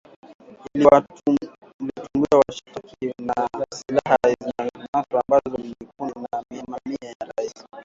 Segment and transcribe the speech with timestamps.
[0.73, 3.33] iliwatambua washtakiwa na
[3.75, 7.63] silaha zilizonaswa ambazo ni bunduki na mamia ya risasi